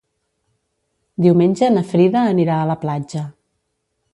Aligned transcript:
Diumenge 1.25 1.69
na 1.75 1.83
Frida 1.91 2.25
anirà 2.33 2.59
a 2.63 2.67
la 2.71 2.79
platja. 2.87 3.25